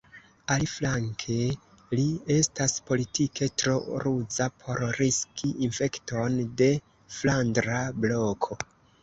[0.53, 1.35] Aliflanke,
[1.99, 2.05] li
[2.35, 6.71] estas politike tro ruza por riski infekton de
[7.19, 8.61] Flandra Bloko.